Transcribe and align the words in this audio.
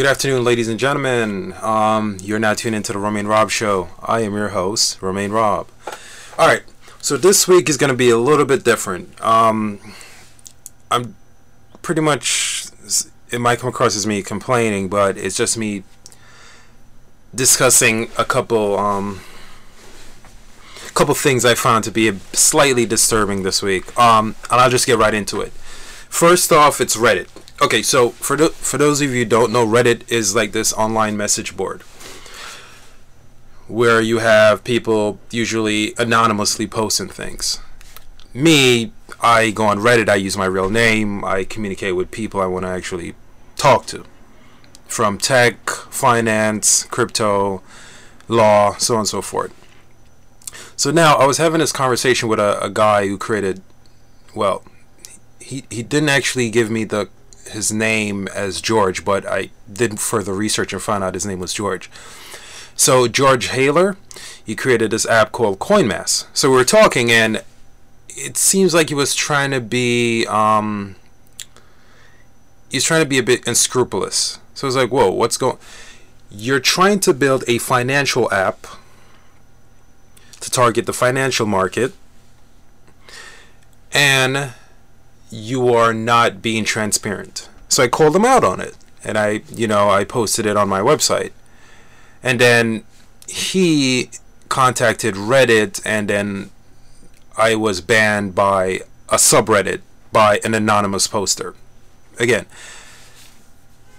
Good 0.00 0.08
afternoon, 0.08 0.44
ladies 0.44 0.68
and 0.68 0.80
gentlemen. 0.80 1.52
Um, 1.60 2.16
you're 2.22 2.38
now 2.38 2.54
tuned 2.54 2.74
into 2.74 2.94
the 2.94 2.98
Romain 2.98 3.26
Rob 3.26 3.50
Show. 3.50 3.90
I 4.02 4.20
am 4.20 4.32
your 4.32 4.48
host, 4.48 5.02
Romain 5.02 5.30
Rob. 5.30 5.68
All 6.38 6.48
right, 6.48 6.62
so 7.02 7.18
this 7.18 7.46
week 7.46 7.68
is 7.68 7.76
going 7.76 7.90
to 7.90 7.96
be 7.96 8.08
a 8.08 8.16
little 8.16 8.46
bit 8.46 8.64
different. 8.64 9.20
Um, 9.20 9.78
I'm 10.90 11.16
pretty 11.82 12.00
much, 12.00 12.68
it 13.30 13.42
might 13.42 13.58
come 13.58 13.68
across 13.68 13.94
as 13.94 14.06
me 14.06 14.22
complaining, 14.22 14.88
but 14.88 15.18
it's 15.18 15.36
just 15.36 15.58
me 15.58 15.82
discussing 17.34 18.08
a 18.16 18.24
couple, 18.24 18.78
um, 18.78 19.20
couple 20.94 21.14
things 21.14 21.44
I 21.44 21.54
found 21.54 21.84
to 21.84 21.90
be 21.90 22.10
slightly 22.32 22.86
disturbing 22.86 23.42
this 23.42 23.60
week. 23.60 23.94
Um, 23.98 24.34
and 24.50 24.62
I'll 24.62 24.70
just 24.70 24.86
get 24.86 24.96
right 24.96 25.12
into 25.12 25.42
it. 25.42 25.52
First 26.08 26.52
off, 26.52 26.80
it's 26.80 26.96
Reddit. 26.96 27.28
Okay, 27.62 27.82
so 27.82 28.10
for 28.10 28.38
the, 28.38 28.48
for 28.48 28.78
those 28.78 29.02
of 29.02 29.10
you 29.10 29.16
who 29.16 29.24
don't 29.26 29.52
know, 29.52 29.66
Reddit 29.66 30.10
is 30.10 30.34
like 30.34 30.52
this 30.52 30.72
online 30.72 31.16
message 31.16 31.56
board 31.56 31.82
where 33.68 34.00
you 34.00 34.18
have 34.18 34.64
people 34.64 35.20
usually 35.30 35.94
anonymously 35.98 36.66
posting 36.66 37.08
things. 37.08 37.60
Me, 38.32 38.92
I 39.20 39.50
go 39.50 39.66
on 39.66 39.78
Reddit, 39.78 40.08
I 40.08 40.14
use 40.14 40.38
my 40.38 40.46
real 40.46 40.70
name, 40.70 41.22
I 41.22 41.44
communicate 41.44 41.94
with 41.94 42.10
people 42.10 42.40
I 42.40 42.46
want 42.46 42.64
to 42.64 42.70
actually 42.70 43.14
talk 43.56 43.84
to. 43.86 44.04
From 44.88 45.18
tech, 45.18 45.68
finance, 45.68 46.84
crypto, 46.84 47.62
law, 48.26 48.74
so 48.78 48.94
on 48.94 49.00
and 49.00 49.08
so 49.08 49.20
forth. 49.20 49.52
So 50.76 50.90
now 50.90 51.16
I 51.16 51.26
was 51.26 51.36
having 51.36 51.60
this 51.60 51.72
conversation 51.72 52.28
with 52.28 52.40
a, 52.40 52.60
a 52.64 52.70
guy 52.70 53.06
who 53.06 53.18
created, 53.18 53.60
well, 54.34 54.64
he, 55.38 55.64
he 55.70 55.82
didn't 55.82 56.08
actually 56.08 56.48
give 56.50 56.70
me 56.70 56.84
the 56.84 57.08
his 57.50 57.72
name 57.72 58.28
as 58.28 58.60
George, 58.60 59.04
but 59.04 59.26
I 59.26 59.50
did 59.72 60.00
further 60.00 60.34
research 60.34 60.72
and 60.72 60.82
found 60.82 61.04
out 61.04 61.14
his 61.14 61.26
name 61.26 61.40
was 61.40 61.52
George. 61.54 61.90
So 62.74 63.08
George 63.08 63.48
Haler, 63.48 63.96
he 64.42 64.56
created 64.56 64.90
this 64.90 65.06
app 65.06 65.32
called 65.32 65.58
CoinMass. 65.58 66.26
So 66.32 66.50
we 66.50 66.56
were 66.56 66.64
talking, 66.64 67.10
and 67.10 67.44
it 68.08 68.36
seems 68.36 68.72
like 68.72 68.88
he 68.88 68.94
was 68.94 69.14
trying 69.14 69.50
to 69.50 69.60
be, 69.60 70.26
um, 70.26 70.96
he's 72.70 72.84
trying 72.84 73.02
to 73.02 73.08
be 73.08 73.18
a 73.18 73.22
bit 73.22 73.46
unscrupulous. 73.46 74.38
So 74.54 74.66
I 74.66 74.68
was 74.68 74.76
like, 74.76 74.90
whoa, 74.90 75.10
what's 75.10 75.36
going? 75.36 75.58
You're 76.30 76.60
trying 76.60 77.00
to 77.00 77.12
build 77.12 77.44
a 77.48 77.58
financial 77.58 78.32
app 78.32 78.66
to 80.40 80.50
target 80.50 80.86
the 80.86 80.92
financial 80.92 81.46
market, 81.46 81.92
and 83.92 84.52
you 85.30 85.72
are 85.74 85.94
not 85.94 86.42
being 86.42 86.64
transparent. 86.64 87.48
So 87.68 87.82
I 87.84 87.88
called 87.88 88.16
him 88.16 88.24
out 88.24 88.44
on 88.44 88.60
it. 88.60 88.76
And 89.02 89.16
I, 89.16 89.42
you 89.48 89.66
know, 89.66 89.88
I 89.88 90.04
posted 90.04 90.44
it 90.44 90.56
on 90.56 90.68
my 90.68 90.80
website. 90.80 91.32
And 92.22 92.38
then 92.38 92.84
he 93.26 94.10
contacted 94.50 95.14
Reddit, 95.14 95.80
and 95.86 96.10
then 96.10 96.50
I 97.38 97.54
was 97.54 97.80
banned 97.80 98.34
by 98.34 98.80
a 99.08 99.16
subreddit 99.16 99.80
by 100.12 100.40
an 100.44 100.52
anonymous 100.52 101.06
poster. 101.06 101.54
Again, 102.18 102.44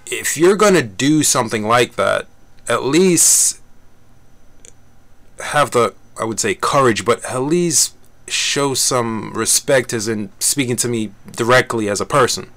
if 0.06 0.38
you're 0.38 0.58
going 0.58 0.76
to 0.76 0.84
do 0.84 1.24
something 1.24 1.64
like 1.64 1.96
that, 1.96 2.28
at 2.68 2.84
least 2.84 3.60
have 5.40 5.72
the, 5.72 5.96
I 6.20 6.26
would 6.26 6.40
say, 6.40 6.54
courage, 6.54 7.06
but 7.06 7.24
at 7.26 7.42
least 7.42 7.96
show 8.32 8.74
some 8.74 9.32
respect 9.34 9.94
as 9.94 10.08
in 10.08 10.30
speaking 10.40 10.76
to 10.78 10.88
me 10.88 11.12
directly 11.32 11.90
as 11.90 12.02
a 12.02 12.06
person. 12.06 12.50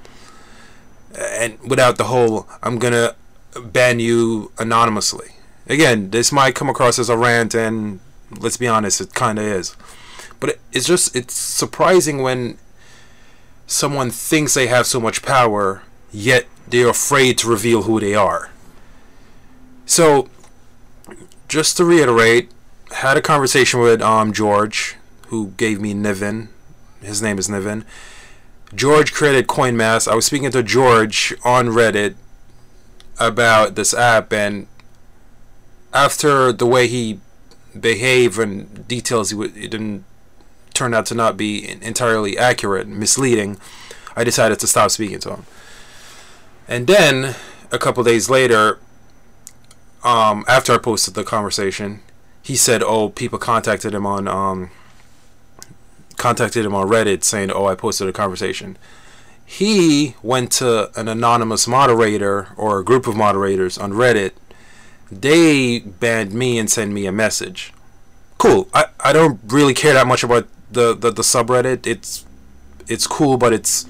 And 1.17 1.59
without 1.61 1.97
the 1.97 2.05
whole 2.05 2.49
i'm 2.63 2.79
gonna 2.79 3.15
ban 3.61 4.01
you 4.01 4.53
anonymously. 4.59 5.29
Again 5.67 6.11
this 6.11 6.33
might 6.33 6.55
come 6.55 6.69
across 6.69 6.99
as 6.99 7.09
a 7.09 7.17
rant 7.17 7.55
and 7.55 8.01
let's 8.39 8.57
be 8.57 8.69
honest 8.69 9.01
it 9.01 9.15
kind 9.15 9.39
of 9.39 9.45
is. 9.45 9.77
But 10.41 10.59
it's 10.73 10.87
just 10.87 11.15
it's 11.15 11.35
surprising 11.35 12.23
when 12.23 12.59
someone 13.67 14.11
thinks 14.11 14.55
they 14.55 14.67
have 14.67 14.87
so 14.87 15.01
much 15.01 15.23
power 15.23 15.83
yet 16.13 16.47
they're 16.69 16.89
afraid 16.89 17.39
to 17.39 17.49
reveal 17.49 17.83
who 17.83 18.01
they 18.01 18.15
are. 18.15 18.51
So 19.87 20.29
just 21.49 21.77
to 21.77 21.85
reiterate 21.85 22.51
had 22.93 23.17
a 23.17 23.23
conversation 23.23 23.81
with 23.81 24.01
um 24.01 24.33
george 24.33 24.97
who 25.35 25.49
gave 25.57 25.81
me 25.81 25.93
Niven. 25.93 26.49
His 27.03 27.21
name 27.21 27.41
is 27.41 27.49
Niven. 27.49 27.85
George 28.73 29.13
created 29.13 29.49
CoinMass. 29.49 30.07
I 30.07 30.15
was 30.15 30.27
speaking 30.27 30.53
to 30.53 30.63
George 30.63 31.35
on 31.45 31.71
Reddit 31.71 32.15
about 33.19 33.75
this 33.75 33.93
app, 33.93 34.33
and 34.33 34.69
after 35.93 36.53
the 36.53 36.67
way 36.67 36.87
he 36.87 37.19
behaved 37.79 38.39
and 38.39 38.87
details, 38.87 39.31
he, 39.31 39.49
didn't 39.49 40.05
turn 40.73 40.95
out 40.95 41.07
to 41.07 41.17
not 41.17 41.37
be 41.37 41.69
entirely 41.83 42.39
accurate, 42.39 42.87
misleading. 42.87 43.59
I 44.15 44.23
decided 44.23 44.61
to 44.61 44.69
stop 44.69 44.93
speaking 44.93 45.19
to 45.21 45.31
him. 45.31 45.47
And 46.69 46.87
then 46.87 47.35
a 47.73 47.79
couple 47.79 48.05
days 48.05 48.31
later, 48.31 48.79
um, 50.05 50.45
after 50.47 50.73
I 50.73 50.79
posted 50.79 51.15
the 51.15 51.25
conversation, 51.25 52.03
he 52.41 52.55
said, 52.55 52.85
"Oh, 52.85 53.09
people 53.09 53.41
contacted 53.41 53.95
him 53.95 54.07
on 54.07 54.29
um, 54.29 54.71
contacted 56.17 56.65
him 56.65 56.75
on 56.75 56.89
Reddit 56.89 57.25
saying, 57.25 57.51
"Oh, 57.51 57.67
I 57.67 57.75
posted 57.75 58.09
a 58.09 58.13
conversation." 58.13 58.77
He 59.47 60.15
went 60.23 60.53
to 60.53 60.91
an 60.99 61.07
anonymous 61.07 61.69
moderator 61.69 62.49
or 62.57 62.79
a 62.79 62.85
group 62.85 63.07
of 63.07 63.15
moderators 63.15 63.77
on 63.77 63.93
Reddit. 63.93 64.33
They 65.13 65.81
banned 65.81 66.33
me 66.33 66.59
and 66.59 66.71
sent 66.71 66.93
me 66.93 67.07
a 67.07 67.13
message. 67.13 67.73
Cool. 68.39 68.69
I, 68.73 68.87
I 69.01 69.13
don't 69.13 69.39
really 69.47 69.75
care 69.75 69.93
that 69.95 70.07
much 70.07 70.25
about 70.25 70.49
the, 70.71 70.95
the, 70.95 71.11
the 71.11 71.23
subreddit. 71.23 71.87
It's 71.87 72.25
it's 72.87 73.07
cool, 73.07 73.37
but 73.37 73.53
it's 73.53 73.87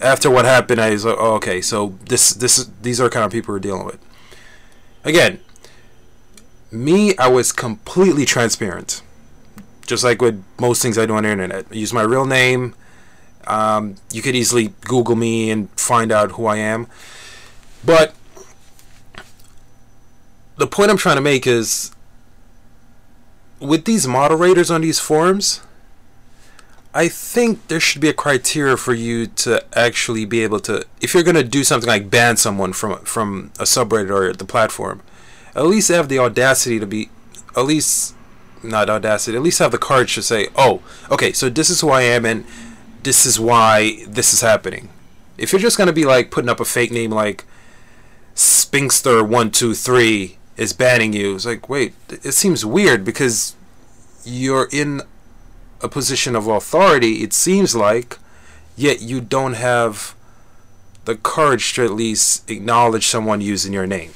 after 0.00 0.30
what 0.30 0.44
happened, 0.44 0.80
I 0.80 0.90
was 0.90 1.04
like, 1.04 1.16
oh, 1.18 1.34
okay, 1.34 1.60
so 1.60 1.98
this 2.06 2.30
this 2.34 2.68
these 2.82 3.00
are 3.00 3.08
kind 3.08 3.24
of 3.24 3.32
people 3.32 3.54
we're 3.54 3.60
dealing 3.60 3.86
with. 3.86 3.98
Again, 5.04 5.40
me, 6.70 7.16
I 7.16 7.28
was 7.28 7.52
completely 7.52 8.24
transparent 8.24 9.02
just 9.86 10.04
like 10.04 10.20
with 10.20 10.42
most 10.60 10.82
things 10.82 10.98
I 10.98 11.06
do 11.06 11.14
on 11.14 11.22
the 11.22 11.30
internet. 11.30 11.66
I 11.70 11.74
use 11.74 11.92
my 11.92 12.02
real 12.02 12.26
name. 12.26 12.74
Um, 13.46 13.96
you 14.12 14.22
could 14.22 14.34
easily 14.34 14.74
Google 14.82 15.16
me 15.16 15.50
and 15.50 15.70
find 15.70 16.10
out 16.10 16.32
who 16.32 16.46
I 16.46 16.56
am. 16.56 16.88
But 17.84 18.14
the 20.56 20.66
point 20.66 20.90
I'm 20.90 20.96
trying 20.96 21.16
to 21.16 21.22
make 21.22 21.46
is 21.46 21.92
with 23.60 23.84
these 23.84 24.06
moderators 24.06 24.70
on 24.70 24.80
these 24.80 24.98
forums, 24.98 25.60
I 26.92 27.08
think 27.08 27.68
there 27.68 27.78
should 27.78 28.00
be 28.00 28.08
a 28.08 28.14
criteria 28.14 28.76
for 28.76 28.94
you 28.94 29.26
to 29.26 29.62
actually 29.78 30.24
be 30.24 30.42
able 30.42 30.60
to, 30.60 30.84
if 31.00 31.12
you're 31.12 31.22
going 31.22 31.36
to 31.36 31.44
do 31.44 31.62
something 31.62 31.86
like 31.88 32.10
ban 32.10 32.38
someone 32.38 32.72
from 32.72 32.98
from 33.04 33.52
a 33.58 33.64
subreddit 33.64 34.10
or 34.10 34.32
the 34.32 34.46
platform, 34.46 35.02
at 35.54 35.66
least 35.66 35.88
have 35.88 36.08
the 36.08 36.18
audacity 36.18 36.80
to 36.80 36.86
be, 36.86 37.10
at 37.54 37.66
least 37.66 38.15
not 38.62 38.90
audacity, 38.90 39.36
at 39.36 39.42
least 39.42 39.58
have 39.58 39.72
the 39.72 39.78
courage 39.78 40.14
to 40.14 40.22
say, 40.22 40.48
oh, 40.56 40.82
okay, 41.10 41.32
so 41.32 41.48
this 41.48 41.70
is 41.70 41.80
who 41.80 41.90
I 41.90 42.02
am 42.02 42.24
and 42.24 42.44
this 43.02 43.26
is 43.26 43.38
why 43.38 44.04
this 44.06 44.32
is 44.32 44.40
happening. 44.40 44.88
If 45.38 45.52
you're 45.52 45.60
just 45.60 45.76
going 45.76 45.88
to 45.88 45.92
be 45.92 46.04
like 46.04 46.30
putting 46.30 46.48
up 46.48 46.60
a 46.60 46.64
fake 46.64 46.90
name 46.90 47.10
like 47.10 47.44
Spinkster123 48.34 50.36
is 50.56 50.72
banning 50.72 51.12
you, 51.12 51.34
it's 51.34 51.46
like, 51.46 51.68
wait, 51.68 51.94
it 52.08 52.32
seems 52.32 52.64
weird 52.64 53.04
because 53.04 53.54
you're 54.24 54.68
in 54.72 55.02
a 55.82 55.88
position 55.88 56.34
of 56.34 56.48
authority, 56.48 57.22
it 57.22 57.32
seems 57.32 57.76
like, 57.76 58.18
yet 58.76 59.02
you 59.02 59.20
don't 59.20 59.54
have 59.54 60.14
the 61.04 61.16
courage 61.16 61.74
to 61.74 61.84
at 61.84 61.92
least 61.92 62.50
acknowledge 62.50 63.06
someone 63.06 63.40
using 63.40 63.72
your 63.72 63.86
name. 63.86 64.10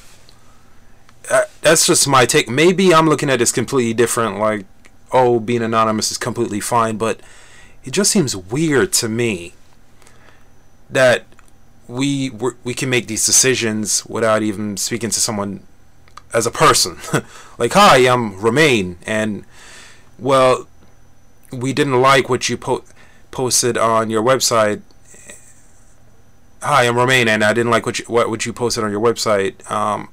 Uh, 1.28 1.42
that's 1.62 1.86
just 1.86 2.08
my 2.08 2.26
take. 2.26 2.48
Maybe 2.48 2.94
I'm 2.94 3.08
looking 3.08 3.30
at 3.30 3.38
this 3.38 3.52
completely 3.52 3.94
different. 3.94 4.38
Like, 4.38 4.66
oh, 5.12 5.40
being 5.40 5.62
anonymous 5.62 6.10
is 6.10 6.18
completely 6.18 6.60
fine, 6.60 6.96
but 6.96 7.20
it 7.84 7.92
just 7.92 8.10
seems 8.10 8.36
weird 8.36 8.92
to 8.94 9.08
me 9.08 9.54
that 10.88 11.24
we 11.88 12.30
we 12.64 12.74
can 12.74 12.88
make 12.88 13.06
these 13.06 13.26
decisions 13.26 14.06
without 14.06 14.42
even 14.42 14.76
speaking 14.76 15.10
to 15.10 15.20
someone 15.20 15.64
as 16.32 16.46
a 16.46 16.50
person. 16.50 16.98
like, 17.58 17.72
hi, 17.72 17.98
I'm 18.08 18.40
Romain, 18.40 18.98
and 19.06 19.44
well, 20.18 20.68
we 21.52 21.72
didn't 21.72 22.00
like 22.00 22.28
what 22.28 22.48
you 22.48 22.56
po- 22.56 22.84
posted 23.30 23.76
on 23.76 24.10
your 24.10 24.22
website. 24.22 24.82
Hi, 26.62 26.86
I'm 26.86 26.96
Romain, 26.96 27.26
and 27.26 27.42
I 27.42 27.52
didn't 27.52 27.70
like 27.70 27.86
what 27.86 27.98
you, 27.98 28.04
what, 28.06 28.28
what 28.28 28.46
you 28.46 28.52
posted 28.52 28.84
on 28.84 28.90
your 28.90 29.00
website. 29.00 29.68
Um, 29.70 30.10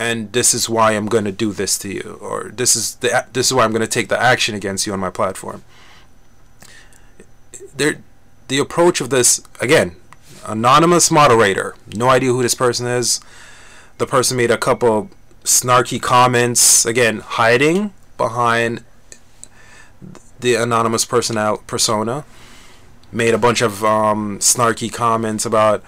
and 0.00 0.32
this 0.32 0.54
is 0.54 0.66
why 0.66 0.92
I'm 0.92 1.08
going 1.14 1.26
to 1.26 1.32
do 1.32 1.52
this 1.52 1.76
to 1.80 1.88
you, 1.92 2.18
or 2.22 2.50
this 2.54 2.74
is 2.74 2.94
the 2.96 3.26
this 3.34 3.48
is 3.48 3.52
why 3.52 3.64
I'm 3.64 3.70
going 3.70 3.82
to 3.82 3.94
take 3.98 4.08
the 4.08 4.20
action 4.20 4.54
against 4.54 4.86
you 4.86 4.94
on 4.94 5.00
my 5.00 5.10
platform. 5.10 5.62
There, 7.76 8.02
the 8.48 8.58
approach 8.58 9.02
of 9.02 9.10
this 9.10 9.42
again, 9.60 9.96
anonymous 10.46 11.10
moderator, 11.10 11.76
no 11.94 12.08
idea 12.08 12.32
who 12.32 12.42
this 12.42 12.54
person 12.54 12.86
is. 12.86 13.20
the 13.98 14.06
person 14.06 14.38
made 14.38 14.50
a 14.50 14.56
couple 14.56 15.10
snarky 15.44 16.00
comments, 16.00 16.86
again, 16.86 17.18
hiding 17.20 17.92
behind 18.16 18.82
the 20.40 20.54
anonymous 20.54 21.04
personal 21.04 21.58
persona. 21.66 22.24
Made 23.12 23.34
a 23.34 23.38
bunch 23.38 23.60
of 23.60 23.84
um, 23.84 24.38
snarky 24.38 24.90
comments 24.90 25.44
about, 25.44 25.84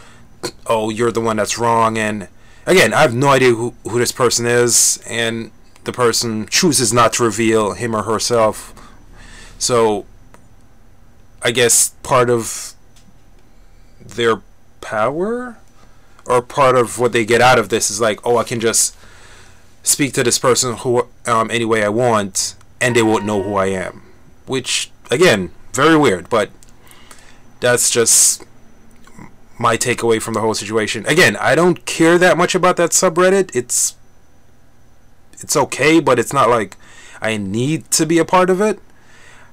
oh, 0.67 0.91
you're 0.91 1.13
the 1.13 1.23
one 1.23 1.37
that's 1.37 1.57
wrong. 1.57 1.97
And 1.97 2.29
again, 2.67 2.93
I 2.93 3.03
have 3.03 3.15
no 3.15 3.29
idea 3.29 3.55
who, 3.55 3.75
who 3.85 3.99
this 3.99 4.13
person 4.13 4.47
is. 4.47 5.03
And 5.09 5.51
the 5.85 5.93
person 5.93 6.47
chooses 6.47 6.93
not 6.93 7.15
to 7.15 7.25
reveal 7.25 7.73
him 7.73 7.95
or 7.95 8.03
herself. 8.03 8.75
So 9.59 10.07
I 11.43 11.51
guess 11.51 11.91
part 12.03 12.31
of 12.31 12.75
their 14.01 14.43
power 14.81 15.59
or 16.27 16.43
part 16.43 16.77
of 16.77 16.99
what 16.99 17.13
they 17.13 17.25
get 17.25 17.41
out 17.41 17.59
of 17.59 17.69
this 17.69 17.91
is 17.91 18.01
like, 18.01 18.25
oh, 18.25 18.37
I 18.37 18.45
can 18.45 18.61
just 18.61 18.97
speak 19.83 20.13
to 20.15 20.23
this 20.23 20.39
person 20.39 20.77
who 20.79 21.09
um, 21.27 21.51
any 21.51 21.65
way 21.65 21.85
I 21.85 21.89
want, 21.89 22.55
and 22.81 22.95
they 22.95 23.03
won't 23.03 23.25
know 23.25 23.43
who 23.43 23.55
I 23.57 23.67
am. 23.67 24.03
Which 24.47 24.91
again, 25.11 25.51
very 25.73 25.97
weird, 25.97 26.29
but 26.31 26.51
that's 27.61 27.91
just 27.91 28.45
my 29.63 29.77
takeaway 29.77 30.21
from 30.21 30.35
the 30.35 30.41
whole 30.41 30.55
situation. 30.55 31.07
Again, 31.07 31.37
I 31.37 31.55
don't 31.55 31.87
care 31.87 32.19
that 32.19 32.37
much 32.37 32.55
about 32.55 32.77
that 32.77 32.91
subreddit. 32.91 33.55
It's 33.55 33.97
it's 35.35 35.57
okay, 35.57 36.01
but 36.01 36.19
it's 36.19 36.33
not 36.33 36.51
like 36.51 36.77
I 37.21 37.37
need 37.37 37.91
to 37.93 38.05
be 38.05 38.19
a 38.19 38.25
part 38.25 38.51
of 38.51 38.61
it. 38.61 38.81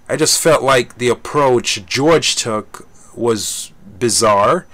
I 0.09 0.15
just 0.15 0.41
felt 0.41 0.63
like 0.63 0.97
the 0.97 1.09
approach 1.09 1.85
George 1.85 2.35
took 2.35 2.87
was 3.15 3.71
bizarre, 3.99 4.65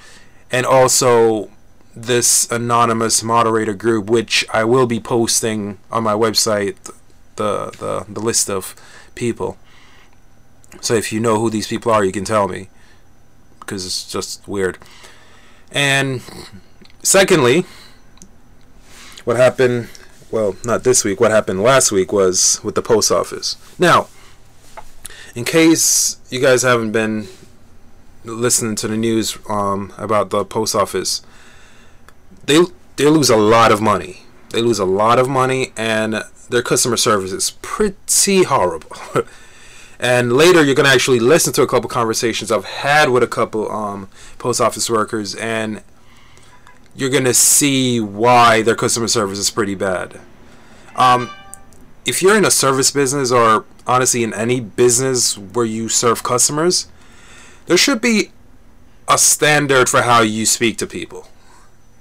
and 0.49 0.65
also 0.65 1.51
this 1.93 2.49
anonymous 2.49 3.21
moderator 3.21 3.73
group, 3.73 4.09
which 4.09 4.45
I 4.53 4.63
will 4.63 4.87
be 4.87 4.99
posting 4.99 5.77
on 5.91 6.03
my 6.03 6.13
website, 6.13 6.75
the 7.35 7.71
the, 7.81 8.05
the 8.07 8.21
list 8.21 8.49
of 8.49 8.73
people. 9.15 9.57
So 10.79 10.93
if 10.93 11.11
you 11.11 11.19
know 11.19 11.39
who 11.39 11.49
these 11.49 11.67
people 11.67 11.91
are, 11.91 12.05
you 12.05 12.11
can 12.13 12.25
tell 12.25 12.47
me, 12.47 12.69
because 13.59 13.85
it's 13.85 14.09
just 14.09 14.47
weird. 14.47 14.77
And 15.71 16.21
secondly, 17.03 17.65
what 19.23 19.37
happened? 19.37 19.89
Well, 20.31 20.55
not 20.63 20.83
this 20.83 21.03
week. 21.03 21.19
What 21.19 21.31
happened 21.31 21.61
last 21.63 21.91
week 21.91 22.11
was 22.11 22.59
with 22.63 22.75
the 22.75 22.81
post 22.81 23.11
office. 23.11 23.57
Now, 23.79 24.07
in 25.33 25.43
case 25.43 26.17
you 26.29 26.39
guys 26.39 26.63
haven't 26.63 26.91
been 26.91 27.27
listening 28.23 28.75
to 28.77 28.87
the 28.87 28.97
news 28.97 29.37
um, 29.49 29.93
about 29.97 30.29
the 30.29 30.45
post 30.45 30.75
office, 30.75 31.21
they 32.45 32.63
they 32.95 33.07
lose 33.07 33.29
a 33.29 33.37
lot 33.37 33.71
of 33.71 33.81
money. 33.81 34.21
They 34.51 34.61
lose 34.61 34.79
a 34.79 34.85
lot 34.85 35.19
of 35.19 35.27
money, 35.27 35.73
and 35.75 36.23
their 36.49 36.61
customer 36.61 36.97
service 36.97 37.31
is 37.31 37.51
pretty 37.61 38.43
horrible. 38.43 38.95
and 39.99 40.33
later, 40.33 40.63
you're 40.63 40.75
gonna 40.75 40.89
actually 40.89 41.19
listen 41.19 41.53
to 41.53 41.61
a 41.61 41.67
couple 41.67 41.89
conversations 41.89 42.51
I've 42.51 42.65
had 42.65 43.09
with 43.09 43.23
a 43.23 43.27
couple 43.27 43.71
um, 43.71 44.09
post 44.37 44.61
office 44.61 44.89
workers, 44.89 45.35
and 45.35 45.81
you're 46.95 47.09
gonna 47.09 47.33
see 47.33 47.99
why 47.99 48.61
their 48.61 48.75
customer 48.75 49.07
service 49.07 49.39
is 49.39 49.49
pretty 49.49 49.75
bad. 49.75 50.19
Um, 50.95 51.29
if 52.05 52.21
you're 52.21 52.37
in 52.37 52.45
a 52.45 52.51
service 52.51 52.91
business, 52.91 53.31
or 53.31 53.65
honestly 53.87 54.23
in 54.23 54.33
any 54.33 54.59
business 54.59 55.37
where 55.37 55.65
you 55.65 55.89
serve 55.89 56.23
customers, 56.23 56.87
there 57.67 57.77
should 57.77 58.01
be 58.01 58.31
a 59.07 59.17
standard 59.17 59.89
for 59.89 60.01
how 60.01 60.21
you 60.21 60.45
speak 60.45 60.77
to 60.77 60.87
people 60.87 61.27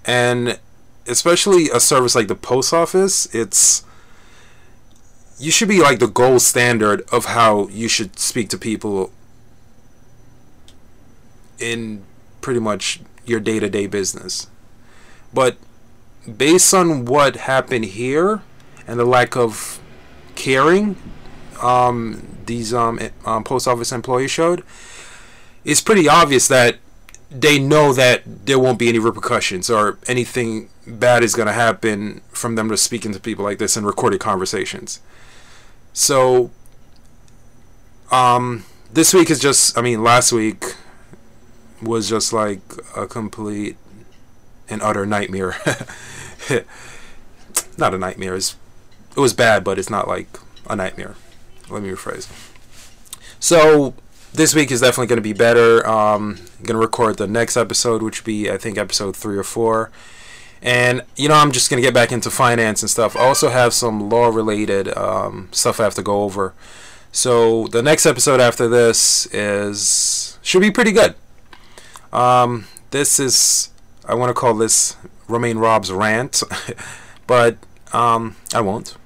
and 0.05 0.59
especially 1.07 1.69
a 1.71 1.81
service 1.81 2.15
like 2.15 2.29
the 2.29 2.35
post 2.35 2.73
office 2.73 3.27
it's 3.35 3.85
you 5.39 5.51
should 5.51 5.69
be 5.69 5.81
like 5.81 5.99
the 5.99 6.07
gold 6.07 6.43
standard 6.43 7.03
of 7.13 7.27
how 7.27 7.69
you 7.69 7.89
should 7.89 8.19
speak 8.19 8.49
to 8.51 8.59
people 8.59 9.11
in 11.59 12.03
pretty 12.41 12.61
much 12.61 13.01
your 13.25 13.41
day-to-day 13.41 13.87
business. 13.87 14.49
But 15.33 15.57
based 16.37 16.73
on 16.73 17.05
what 17.05 17.37
happened 17.37 17.87
here 17.87 18.43
and 18.87 18.99
the 18.99 19.05
lack 19.05 19.37
of 19.37 19.81
caring 20.35 20.97
um, 21.63 22.37
these 22.47 22.75
um, 22.75 23.01
um, 23.25 23.45
post 23.45 23.67
office 23.67 23.93
employees 23.93 24.31
showed 24.31 24.63
it's 25.65 25.81
pretty 25.81 26.09
obvious 26.09 26.49
that 26.49 26.77
they 27.35 27.59
know 27.59 27.93
that 27.93 28.23
there 28.47 28.61
won't 28.61 28.79
be 28.79 28.89
any 28.89 29.01
repercussions 29.01 29.69
or 29.69 29.99
anything 30.07 30.71
bad 30.87 31.25
is 31.25 31.35
going 31.35 31.49
to 31.49 31.53
happen 31.53 32.21
from 32.29 32.55
them 32.55 32.69
just 32.69 32.85
speaking 32.85 33.13
to 33.13 33.19
people 33.19 33.45
like 33.45 33.59
this 33.59 33.77
and 33.77 33.85
recorded 33.85 34.21
conversations. 34.21 35.01
So, 35.93 36.53
um, 38.13 38.65
this 38.93 39.13
week 39.13 39.31
is 39.31 39.41
just, 39.41 39.77
I 39.77 39.83
mean, 39.83 40.05
last 40.05 40.33
week 40.33 40.77
was 41.83 42.09
just 42.09 42.33
like 42.33 42.61
a 42.97 43.09
complete 43.09 43.77
and 44.69 44.81
utter 44.81 45.05
nightmare. 45.05 45.57
not 47.77 47.95
a 47.95 47.99
nightmare. 47.99 48.37
It's, 48.37 48.55
it 49.17 49.21
was 49.21 49.33
bad, 49.33 49.65
but 49.65 49.79
it's 49.79 49.91
not 49.91 50.07
like 50.07 50.29
a 50.71 50.77
nightmare. 50.77 51.17
Let 51.69 51.83
me 51.83 51.91
rephrase. 51.91 52.29
So, 53.41 53.95
this 54.35 54.55
week 54.55 54.71
is 54.73 54.81
definitely 54.81 55.07
going 55.07 55.19
to 55.19 55.23
be 55.23 55.33
better. 55.33 55.87
Um, 55.87 56.39
I'm 56.59 56.65
going 56.65 56.75
to 56.75 56.79
record 56.79 57.17
the 57.17 57.29
next 57.29 57.57
episode, 57.57 58.03
which 58.03 58.21
will 58.21 58.27
be, 58.27 58.51
I 58.51 58.59
think, 58.59 58.77
episode 58.77 59.17
three 59.17 59.39
or 59.39 59.45
four. 59.45 59.91
And, 60.61 61.03
you 61.17 61.29
know, 61.29 61.35
I'm 61.35 61.53
just 61.53 61.71
going 61.71 61.81
to 61.81 61.87
get 61.87 61.95
back 61.95 62.11
into 62.11 62.31
finance 62.31 62.83
and 62.83 62.91
stuff. 62.91 63.17
I 63.17 63.21
also 63.21 63.49
have 63.49 63.73
some 63.73 64.11
law 64.11 64.27
related 64.29 64.95
um, 64.97 65.49
stuff 65.53 65.79
I 65.79 65.85
have 65.85 65.95
to 65.95 66.03
go 66.03 66.23
over. 66.25 66.53
So 67.13 67.69
the 67.69 67.81
next 67.81 68.07
episode 68.07 68.41
after 68.41 68.67
this 68.67 69.27
is 69.27 70.37
should 70.43 70.63
be 70.63 70.73
pretty 70.73 70.91
good. 70.91 71.15
Um, 72.13 72.67
this 72.91 73.21
is 73.21 73.71
I 74.07 74.15
want 74.15 74.31
to 74.31 74.35
call 74.35 74.55
this 74.55 74.97
Romain 75.29 75.59
Rob's 75.59 75.93
rant, 75.93 76.43
but 77.29 77.57
um, 77.93 78.35
I 78.53 78.61
won't. 78.63 78.97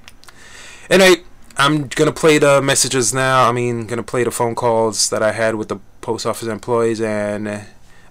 Anyway, 0.88 1.22
I'm 1.58 1.88
gonna 1.88 2.12
play 2.12 2.38
the 2.38 2.62
messages 2.62 3.12
now. 3.12 3.48
I 3.48 3.52
mean, 3.52 3.86
gonna 3.86 4.04
play 4.04 4.22
the 4.22 4.30
phone 4.30 4.54
calls 4.54 5.10
that 5.10 5.22
I 5.22 5.32
had 5.32 5.56
with 5.56 5.68
the 5.68 5.78
post 6.00 6.24
office 6.24 6.46
employees, 6.46 7.00
and 7.00 7.48
uh, 7.48 7.60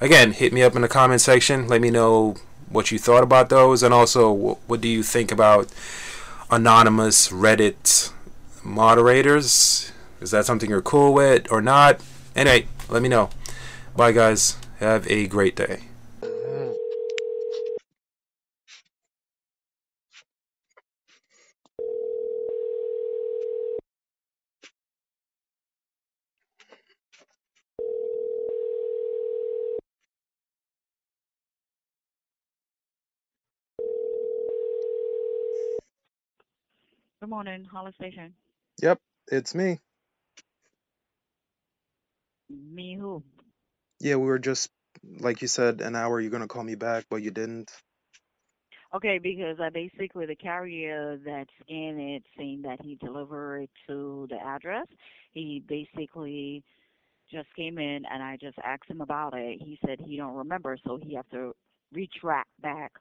again, 0.01 0.33
hit 0.33 0.51
me 0.51 0.63
up 0.63 0.75
in 0.75 0.81
the 0.81 0.89
comment 0.89 1.21
section. 1.21 1.67
Let 1.67 1.79
me 1.79 1.89
know 1.89 2.35
what 2.69 2.91
you 2.91 2.99
thought 2.99 3.23
about 3.23 3.47
those, 3.47 3.83
and 3.83 3.94
also 3.94 4.31
what, 4.31 4.57
what 4.67 4.81
do 4.81 4.89
you 4.89 5.01
think 5.01 5.31
about 5.31 5.69
anonymous 6.51 7.30
Reddit 7.30 8.11
moderators? 8.63 9.94
Is 10.19 10.31
that 10.31 10.45
something 10.45 10.69
you're 10.69 10.81
cool 10.81 11.13
with 11.13 11.49
or 11.49 11.61
not? 11.61 12.01
Anyway, 12.35 12.68
let 12.89 13.01
me 13.01 13.07
know. 13.07 13.30
Bye, 13.95 14.11
guys. 14.11 14.57
Have 14.80 15.09
a 15.09 15.25
great 15.25 15.56
day. 15.56 15.83
Good 37.27 37.31
morning, 37.31 37.65
Holland 37.65 37.93
Station. 37.95 38.33
Yep, 38.81 38.99
it's 39.29 39.53
me. 39.53 39.79
Me 42.49 42.95
who? 42.95 43.21
Yeah, 43.99 44.15
we 44.15 44.27
were 44.27 44.39
just 44.39 44.69
like 45.19 45.41
you 45.41 45.49
said 45.49 45.81
an 45.81 45.93
hour. 45.97 46.21
You're 46.21 46.31
gonna 46.31 46.47
call 46.47 46.63
me 46.63 46.75
back, 46.75 47.03
but 47.09 47.17
you 47.17 47.31
didn't. 47.31 47.69
Okay, 48.95 49.19
because 49.19 49.59
I 49.59 49.67
basically 49.71 50.25
the 50.25 50.37
carrier 50.37 51.17
that 51.25 51.47
scanned 51.61 51.99
it 51.99 52.23
saying 52.37 52.61
that 52.61 52.81
he 52.81 52.95
delivered 52.95 53.63
it 53.63 53.69
to 53.89 54.27
the 54.29 54.37
address. 54.37 54.87
He 55.33 55.61
basically 55.67 56.63
just 57.29 57.53
came 57.57 57.77
in 57.77 58.05
and 58.09 58.23
I 58.23 58.37
just 58.37 58.57
asked 58.63 58.89
him 58.89 59.01
about 59.01 59.33
it. 59.35 59.61
He 59.61 59.77
said 59.85 59.99
he 59.99 60.15
don't 60.15 60.35
remember, 60.35 60.77
so 60.87 60.95
he 60.95 61.15
have 61.15 61.29
to 61.31 61.53
retrack 61.93 62.45
back 62.61 62.93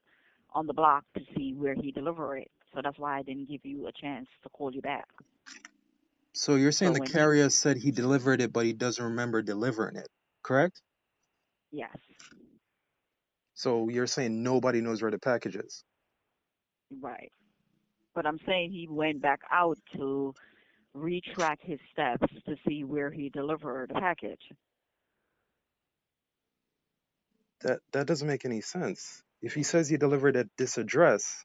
on 0.52 0.66
the 0.66 0.74
block 0.74 1.04
to 1.16 1.20
see 1.36 1.54
where 1.54 1.76
he 1.76 1.92
delivered 1.92 2.38
it. 2.38 2.50
So 2.74 2.80
that's 2.82 2.98
why 2.98 3.18
I 3.18 3.22
didn't 3.22 3.48
give 3.48 3.64
you 3.64 3.86
a 3.86 3.92
chance 3.92 4.26
to 4.42 4.48
call 4.50 4.72
you 4.72 4.82
back. 4.82 5.06
So 6.34 6.56
you're 6.56 6.72
saying 6.72 6.94
so 6.94 7.02
the 7.02 7.10
carrier 7.10 7.44
he, 7.44 7.50
said 7.50 7.76
he 7.78 7.90
delivered 7.90 8.40
it, 8.40 8.52
but 8.52 8.66
he 8.66 8.74
doesn't 8.74 9.02
remember 9.02 9.40
delivering 9.42 9.96
it, 9.96 10.08
correct? 10.42 10.82
Yes. 11.72 11.96
So 13.54 13.88
you're 13.88 14.06
saying 14.06 14.42
nobody 14.42 14.82
knows 14.82 15.00
where 15.00 15.10
the 15.10 15.18
package 15.18 15.56
is? 15.56 15.82
Right. 17.00 17.32
But 18.14 18.26
I'm 18.26 18.38
saying 18.46 18.72
he 18.72 18.86
went 18.88 19.22
back 19.22 19.40
out 19.50 19.78
to 19.96 20.34
retrack 20.96 21.56
his 21.60 21.78
steps 21.92 22.26
to 22.46 22.56
see 22.66 22.84
where 22.84 23.10
he 23.10 23.28
delivered 23.28 23.90
the 23.90 24.00
package. 24.00 24.40
That 27.62 27.80
that 27.92 28.06
doesn't 28.06 28.28
make 28.28 28.44
any 28.44 28.60
sense. 28.60 29.22
If 29.42 29.54
he 29.54 29.62
says 29.62 29.88
he 29.88 29.96
delivered 29.96 30.36
at 30.36 30.48
this 30.58 30.78
address, 30.78 31.44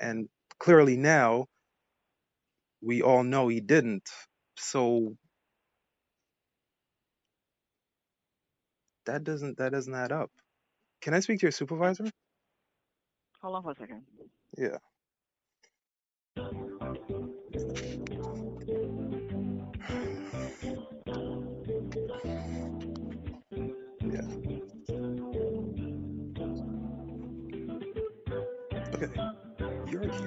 and 0.00 0.28
clearly 0.62 0.96
now 0.96 1.46
we 2.82 3.02
all 3.02 3.24
know 3.24 3.48
he 3.48 3.60
didn't. 3.60 4.08
So 4.58 5.16
that 9.06 9.24
doesn't 9.24 9.58
that 9.58 9.72
doesn't 9.72 9.94
add 9.94 10.12
up. 10.12 10.30
Can 11.02 11.14
I 11.14 11.20
speak 11.20 11.40
to 11.40 11.46
your 11.46 11.52
supervisor? 11.52 12.10
Hold 13.42 13.56
on 13.56 13.62
for 13.64 13.72
a 13.72 13.76
second. 13.76 14.02
Yeah. 14.56 14.78
Yeah. 17.54 17.91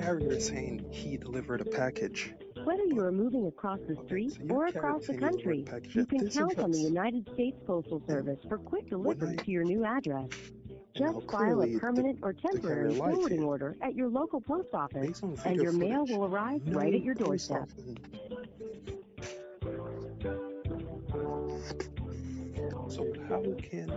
Carrier 0.05 0.39
saying 0.39 0.85
he 0.91 1.17
delivered 1.17 1.61
a 1.61 1.65
package. 1.65 2.33
Whether 2.63 2.85
you 2.85 2.99
are 3.01 3.11
moving 3.11 3.47
across 3.47 3.79
the 3.87 3.93
Okay, 3.93 4.05
street 4.05 4.33
so 4.33 4.55
or 4.55 4.67
across 4.67 5.01
the 5.01 5.07
saying 5.07 5.19
he 5.19 5.25
delivered 5.43 5.67
a 5.67 5.71
country, 5.71 5.91
you 5.93 6.05
can 6.05 6.29
count 6.29 6.59
on 6.59 6.71
the. 6.71 6.79
United 6.79 7.27
States 7.33 7.57
Postal 7.65 8.01
Service 8.07 8.39
for 8.47 8.57
quick 8.59 8.87
delivery 8.89 9.35
to 9.37 9.51
your 9.51 9.63
new 9.63 9.83
address. 9.83 10.29
now 10.99 11.13
Just 11.13 11.31
file 11.31 11.61
a 11.63 11.79
permanent 11.79 12.19
or 12.21 12.33
the 12.33 12.41
carrier 12.41 12.91
temporary 12.91 12.95
forwarding 12.95 13.43
order 13.43 13.75
at 13.81 13.95
your 13.95 14.09
local 14.09 14.41
post 14.41 14.73
office, 14.73 15.07
Based 15.07 15.23
on 15.23 15.35
the 15.35 15.47
and 15.47 15.61
your 15.61 15.71
mail 15.71 16.05
will 16.05 16.25
arrive 16.25 16.65
no 16.67 16.77
right 16.77 16.93
at 16.93 17.01
your 17.01 17.15
doorstep. 17.15 17.67
So 22.87 23.11
how 23.27 23.41
can 23.61 23.89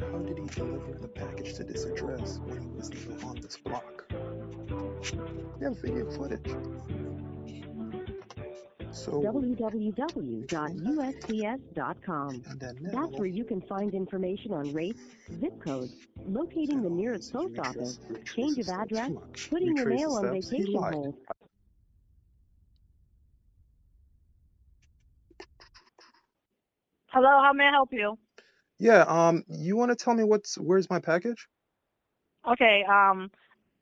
how 0.00 0.18
did 0.18 0.38
he 0.38 0.46
deliver 0.46 0.98
the 1.00 1.08
package 1.08 1.54
to 1.54 1.64
this 1.64 1.84
address 1.84 2.38
when 2.46 2.62
he 2.62 2.98
even 2.98 3.22
on 3.22 3.36
this 3.40 3.56
block? 3.58 4.10
We 5.02 5.64
have 5.64 5.76
video 5.80 6.08
footage. 6.12 6.46
So 8.92 9.20
www.usps.com. 9.20 10.44
That's 12.82 13.18
where 13.18 13.26
you 13.26 13.44
can 13.44 13.60
find 13.62 13.94
information 13.94 14.52
on 14.52 14.72
rates, 14.72 15.00
zip 15.40 15.60
codes, 15.60 15.94
locating 16.28 16.82
the 16.82 16.90
nearest 16.90 17.32
post 17.32 17.58
office, 17.58 17.98
retrace, 18.08 18.10
retrace 18.10 18.34
change 18.34 18.58
of 18.58 18.68
address, 18.68 19.10
putting 19.50 19.76
your 19.76 19.86
mail 19.86 20.12
on 20.12 20.30
vacation 20.30 20.72
lied. 20.74 20.94
hold, 20.94 21.16
Hello, 27.08 27.42
how 27.42 27.52
may 27.52 27.64
I 27.64 27.70
help 27.70 27.92
you? 27.92 28.16
Yeah, 28.78 29.02
um, 29.08 29.42
you 29.48 29.76
want 29.76 29.90
to 29.90 29.96
tell 29.96 30.14
me 30.14 30.22
what's 30.24 30.56
where's 30.56 30.88
my 30.88 31.00
package? 31.00 31.48
Okay, 32.48 32.84
um, 32.88 33.30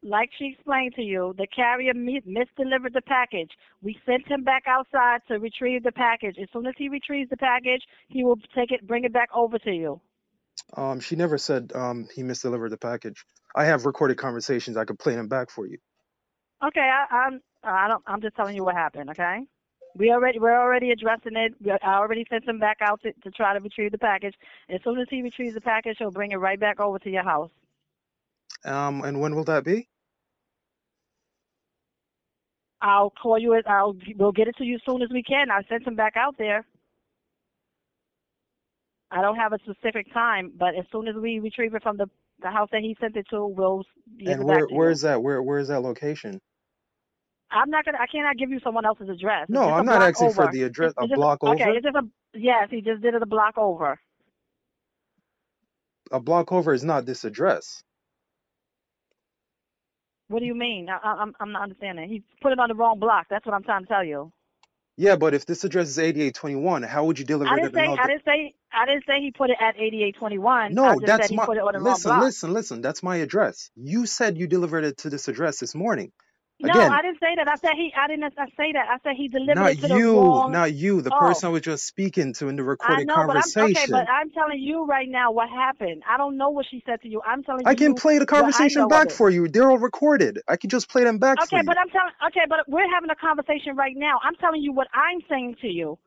like 0.03 0.31
she 0.39 0.55
explained 0.55 0.95
to 0.95 1.03
you, 1.03 1.35
the 1.37 1.47
carrier 1.47 1.93
misdelivered 1.95 2.93
the 2.93 3.03
package. 3.07 3.51
We 3.83 3.99
sent 4.07 4.27
him 4.27 4.45
back 4.45 4.65
outside 4.67 5.21
to 5.29 5.39
retrieve 5.39 5.83
the 5.83 5.93
package. 5.93 6.37
As 6.41 6.49
soon 6.53 6.67
as 6.67 6.75
he 6.79 6.89
retrieves 6.89 7.31
the 7.31 7.37
package, 7.37 7.83
he 8.09 8.25
will 8.25 8.37
take 8.55 8.71
it, 8.71 8.87
bring 8.87 9.05
it 9.05 9.13
back 9.13 9.29
over 9.35 9.59
to 9.59 9.71
you. 9.71 10.01
Um, 10.77 11.01
she 11.01 11.17
never 11.17 11.39
said 11.39 11.73
um 11.75 12.09
he 12.15 12.23
misdelivered 12.23 12.71
the 12.71 12.79
package. 12.79 13.25
I 13.55 13.65
have 13.65 13.87
recorded 13.87 14.17
conversations. 14.17 14.77
I 14.77 14.85
could 14.85 14.99
play 14.99 15.15
them 15.15 15.29
back 15.29 15.51
for 15.51 15.67
you. 15.67 15.79
Okay, 16.65 16.81
I, 16.81 17.15
I'm, 17.15 17.41
I 17.65 17.89
don't, 17.89 18.03
I'm 18.07 18.21
just 18.21 18.37
telling 18.37 18.55
you 18.55 18.65
what 18.65 18.75
happened. 18.75 19.11
Okay, 19.11 19.41
we 19.97 20.13
already, 20.13 20.39
we're 20.39 20.61
already 20.61 20.91
addressing 20.91 21.35
it. 21.35 21.55
We, 21.61 21.73
I 21.73 21.95
already 21.95 22.27
sent 22.31 22.47
him 22.47 22.59
back 22.59 22.79
out 22.81 23.01
to, 23.03 23.13
to 23.13 23.31
try 23.31 23.55
to 23.55 23.61
retrieve 23.61 23.93
the 23.93 23.99
package. 23.99 24.35
As 24.69 24.81
soon 24.85 25.01
as 25.01 25.09
he 25.11 25.23
retrieves 25.23 25.55
the 25.55 25.61
package, 25.61 25.97
he'll 25.99 26.11
bring 26.11 26.33
it 26.33 26.37
right 26.37 26.61
back 26.61 26.79
over 26.79 26.99
to 26.99 27.11
your 27.11 27.25
house. 27.25 27.51
Um, 28.65 29.05
and 29.05 29.21
when 29.21 29.35
will 29.37 29.45
that 29.45 29.65
be? 29.65 29.89
I'll 32.83 33.11
call 33.11 33.39
you. 33.39 33.55
At, 33.55 33.69
I'll, 33.69 33.97
we'll 34.17 34.33
get 34.33 34.49
it 34.49 34.57
to 34.59 34.65
you 34.65 34.77
as 34.77 34.83
soon 34.87 35.03
as 35.03 35.11
we 35.13 35.23
can. 35.23 35.51
I 35.51 35.63
sent 35.69 35.87
him 35.87 35.97
back 35.97 36.15
out 36.17 36.37
there. 36.39 36.67
I 39.11 39.23
don't 39.23 39.37
have 39.37 39.53
a 39.53 39.59
specific 39.61 40.13
time, 40.13 40.53
but 40.59 40.75
as 40.77 40.85
soon 40.93 41.09
as 41.09 41.17
we 41.17 41.41
retrieve 41.41 41.75
it 41.75 41.83
from 41.83 41.97
the 41.99 42.09
the 42.43 42.51
house 42.51 42.69
that 42.73 42.83
he 42.83 42.97
sent 43.01 43.17
it 43.17 43.27
to, 43.31 43.47
we'll 43.47 43.85
And 44.27 44.45
where 44.45 44.67
where 44.67 44.91
is 44.91 45.03
that? 45.03 45.23
Where 45.23 45.43
where 45.43 45.59
is 45.59 45.69
that 45.69 45.81
location? 45.83 46.41
I'm 47.53 47.71
not 47.71 47.85
gonna. 47.85 47.99
I 48.01 48.07
cannot 48.07 48.39
give 48.39 48.51
you 48.51 48.61
someone 48.65 48.87
else's 48.87 49.09
address. 49.11 49.49
It's 49.53 49.63
No, 49.63 49.73
I'm 49.73 49.87
not 49.87 50.03
asking 50.03 50.31
for 50.31 50.49
the 50.49 50.65
address. 50.65 50.95
It's, 50.99 50.99
A 50.99 51.09
just, 51.09 51.23
block 51.23 51.45
okay, 51.47 51.65
over? 51.65 51.77
it's 51.77 51.85
just 51.85 51.97
a 51.97 52.03
yes. 52.35 52.69
He 52.71 52.81
just 52.83 53.03
did 53.03 53.15
it 53.15 53.23
a 53.23 53.27
block 53.27 53.59
over. 53.59 53.99
A 56.13 56.21
block 56.21 56.53
over 56.53 56.75
is 56.75 56.85
not 56.85 57.07
this 57.07 57.25
address. 57.25 57.83
What 60.31 60.41
do 60.41 60.47
you 60.47 60.57
mean? 60.57 60.89
I, 60.91 60.99
I, 60.99 61.13
I'm 61.23 61.35
I'm 61.41 61.53
not 61.53 61.65
understanding. 61.65 62.11
He 62.11 62.25
put 62.43 62.53
it 62.53 62.61
on 62.61 62.71
the 62.71 62.77
wrong 62.77 63.01
block. 63.01 63.29
That's 63.31 63.47
what 63.47 63.55
I'm 63.55 63.65
trying 63.65 63.83
to 63.83 63.89
tell 63.89 64.05
you. 64.05 64.33
Yeah, 64.99 65.17
but 65.17 65.35
if 65.35 65.47
this 65.47 65.65
address 65.65 65.89
is 65.89 65.99
8821, 66.01 66.85
how 66.85 67.07
would 67.07 67.19
you 67.19 67.27
deliver 67.27 67.55
I 67.55 67.57
it 67.57 67.65
didn't 67.65 67.65
at 67.65 67.75
say. 67.75 67.83
another? 67.83 68.03
I 68.03 68.09
didn't 68.09 68.25
say. 68.27 68.55
I 68.73 68.87
didn't 68.87 69.05
say 69.07 69.21
he 69.21 69.33
put 69.33 69.51
it 69.51 69.59
at 69.61 69.77
8821. 69.77 70.79
I 70.85 70.97
No, 70.97 71.01
just 71.01 71.15
that's 71.15 71.17
said 71.17 71.31
he 71.31 71.39
my. 71.39 71.41
put 71.41 71.57
it 71.59 71.63
on 71.63 71.75
the 71.75 71.81
wrong 71.81 72.03
Listen, 72.03 72.19
listen, 72.19 72.53
listen. 72.55 72.83
That's 72.83 73.03
my 73.03 73.19
address. 73.19 73.71
You 73.77 74.07
said 74.07 74.39
you 74.39 74.49
delivered 74.49 74.85
it 74.85 74.99
to 74.99 75.11
this 75.11 75.29
address 75.29 75.59
this 75.61 75.75
morning. 75.75 76.13
No, 76.61 76.75
Again, 76.75 76.91
I 76.91 77.03
didn't 77.03 77.21
say 77.21 77.37
that. 77.37 77.49
I 77.49 77.57
said 77.57 77.75
he. 77.77 77.93
I 77.97 78.09
didn't 78.09 78.25
I 78.39 78.47
say 78.57 78.73
that. 78.75 78.89
I 78.91 78.99
said 79.05 79.17
he 79.17 79.29
delivered 79.29 79.69
not 79.69 79.77
it 79.77 79.81
to 79.83 79.89
the 79.89 80.01
you, 80.01 80.13
wrong. 80.13 80.47
not 80.47 80.75
you. 80.75 81.03
The 81.03 81.13
Oh, 81.13 81.13
person 81.13 81.49
I 81.49 81.51
was 81.53 81.63
just 81.63 81.87
speaking 81.87 82.35
to 82.35 82.49
in 82.49 82.57
the 82.57 82.65
I 82.81 83.01
recorded 83.01 83.03
know, 83.03 83.25
but 83.27 83.37
I'm 83.37 83.53
okay. 83.67 83.87
But 83.91 84.09
I'm 84.11 84.31
telling 84.31 84.61
you 84.61 84.87
right 84.87 85.09
now 85.09 85.33
what 85.33 85.51
happened. 85.51 86.03
I 86.09 86.19
don't 86.19 86.37
know 86.37 86.51
what 86.51 86.67
she 86.71 86.83
said 86.87 87.03
to 87.03 87.09
you. 87.09 87.23
I'm 87.27 87.43
telling 87.45 87.67
you. 87.69 87.71
I 87.71 87.75
can 87.77 87.95
play 87.95 88.19
the 88.19 88.27
conversation 88.27 88.89
back 88.89 89.11
for 89.11 89.31
you. 89.31 89.49
They're 89.49 89.71
all 89.71 89.79
recorded. 89.79 90.41
I 90.49 90.57
can 90.57 90.71
just 90.71 90.91
play 90.91 91.05
them 91.05 91.19
back 91.19 91.43
for 91.43 91.59
Okay, 91.59 91.61
you. 91.61 91.67
but 91.67 91.79
I'm 91.79 91.91
telling. 91.91 92.13
Okay, 92.29 92.47
but 92.49 92.61
we're 92.69 92.91
having 92.95 93.11
a 93.11 93.17
conversation 93.17 93.77
right 93.77 93.97
now. 93.97 94.21
I'm 94.25 94.37
telling 94.37 94.63
you 94.63 94.73
what 94.73 94.89
I'm 94.95 95.21
saying 95.31 95.57
to 95.63 95.69
you. 95.69 95.99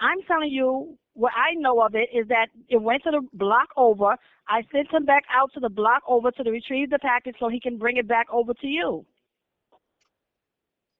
I'm 0.00 0.22
telling 0.28 0.50
you 0.50 0.98
what 1.14 1.32
I 1.36 1.54
know 1.56 1.82
of 1.82 1.94
it 1.94 2.10
is 2.14 2.28
that 2.28 2.48
it 2.70 2.82
went 2.82 3.04
to 3.04 3.12
the 3.12 3.22
block 3.34 3.68
over. 3.76 4.16
I 4.48 4.62
sent 4.72 4.92
him 4.92 5.06
back 5.06 5.24
out 5.34 5.52
to 5.54 5.60
the 5.60 5.70
block 5.70 6.02
over 6.08 6.32
to 6.32 6.50
retrieve 6.50 6.90
the 6.90 6.98
package 7.00 7.36
so 7.40 7.48
he 7.48 7.60
can 7.60 7.78
bring 7.78 7.98
it 7.98 8.08
back 8.08 8.28
over 8.32 8.54
to 8.54 8.68
you. 8.68 9.06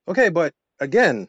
Okay, 0.08 0.30
but 0.30 0.54
again, 0.80 1.28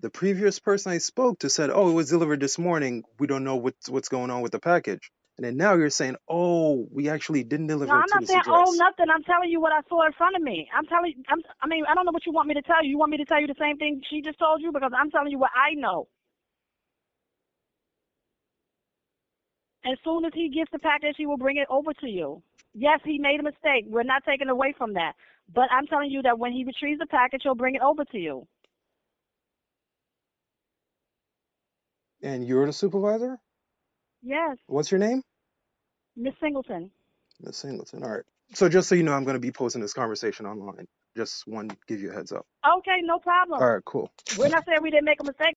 the 0.00 0.10
previous 0.10 0.58
person 0.60 0.92
I 0.92 0.98
spoke 0.98 1.40
to 1.40 1.50
said, 1.50 1.70
"Oh, 1.70 1.90
it 1.90 1.94
was 1.94 2.10
delivered 2.10 2.40
this 2.40 2.58
morning. 2.58 3.04
We 3.18 3.26
don't 3.28 3.44
know 3.44 3.56
what's 3.56 3.88
what's 3.90 4.08
going 4.10 4.30
on 4.30 4.42
with 4.42 4.52
the 4.52 4.60
package." 4.60 5.10
And 5.38 5.44
then 5.46 5.56
now 5.56 5.74
you're 5.74 5.90
saying, 5.90 6.16
"Oh, 6.28 6.88
we 6.92 7.08
actually 7.10 7.44
didn't 7.44 7.68
deliver 7.68 7.94
No, 7.94 8.00
it 8.00 8.06
I'm 8.06 8.08
to 8.08 8.18
not 8.18 8.20
this 8.20 8.30
saying 8.30 8.42
oh, 8.48 8.64
address." 8.64 8.70
oh 8.70 8.72
nothing. 8.72 9.06
I'm 9.14 9.24
telling 9.24 9.50
you 9.50 9.60
what 9.60 9.72
I 9.72 9.80
saw 9.88 10.06
in 10.06 10.12
front 10.14 10.36
of 10.36 10.42
me. 10.42 10.68
I'm 10.76 10.86
telling. 10.86 11.14
I'm. 11.28 11.40
I 11.62 11.68
mean, 11.68 11.84
I 11.88 11.94
don't 11.94 12.06
know 12.06 12.12
what 12.12 12.26
you 12.26 12.32
want 12.32 12.48
me 12.48 12.54
to 12.54 12.62
tell 12.62 12.82
you. 12.84 12.90
You 12.90 12.98
want 12.98 13.12
me 13.12 13.18
to 13.18 13.26
tell 13.26 13.40
you 13.40 13.48
the 13.48 13.60
same 13.60 13.78
thing 13.78 14.02
she 14.10 14.22
just 14.22 14.38
told 14.38 14.62
you 14.62 14.72
because 14.72 14.92
I'm 14.96 15.10
telling 15.10 15.32
you 15.32 15.38
what 15.38 15.52
I 15.56 15.74
know. 15.74 16.08
As 19.86 19.98
soon 20.04 20.26
as 20.26 20.32
he 20.34 20.50
gets 20.50 20.70
the 20.72 20.80
package, 20.80 21.16
he 21.18 21.26
will 21.26 21.38
bring 21.38 21.58
it 21.58 21.68
over 21.70 21.92
to 21.94 22.08
you. 22.08 22.42
Yes, 22.74 23.00
he 23.04 23.18
made 23.18 23.40
a 23.40 23.44
mistake. 23.44 23.86
We're 23.88 24.04
not 24.04 24.24
taking 24.26 24.50
away 24.50 24.74
from 24.78 24.94
that. 24.94 25.14
But 25.52 25.68
I'm 25.70 25.86
telling 25.86 26.10
you 26.10 26.22
that 26.22 26.38
when 26.38 26.52
he 26.52 26.64
retrieves 26.64 26.98
the 26.98 27.06
package, 27.06 27.40
he'll 27.44 27.54
bring 27.54 27.74
it 27.74 27.82
over 27.82 28.04
to 28.04 28.18
you. 28.18 28.46
And 32.22 32.46
you're 32.46 32.66
the 32.66 32.72
supervisor? 32.72 33.38
Yes, 34.22 34.56
What's 34.66 34.90
your 34.90 34.98
name? 34.98 35.22
Miss 36.16 36.34
Singleton. 36.40 36.90
Miss 37.40 37.58
Singleton. 37.58 38.02
All 38.02 38.10
right. 38.10 38.22
So 38.54 38.68
just 38.68 38.88
so 38.88 38.94
you 38.94 39.02
know, 39.02 39.12
I'm 39.12 39.24
going 39.24 39.34
to 39.34 39.40
be 39.40 39.50
posting 39.52 39.82
this 39.82 39.92
conversation 39.92 40.46
online. 40.46 40.86
Just 41.16 41.46
one, 41.46 41.70
give 41.88 42.00
you 42.00 42.10
a 42.10 42.14
heads 42.14 42.32
up. 42.32 42.46
Okay, 42.78 43.00
no 43.02 43.18
problem. 43.18 43.60
All 43.60 43.72
right, 43.74 43.84
cool. 43.84 44.10
We're 44.38 44.48
not 44.48 44.64
saying 44.66 44.78
we 44.82 44.90
didn't 44.90 45.04
make 45.04 45.20
a 45.20 45.24
mistake. 45.24 45.53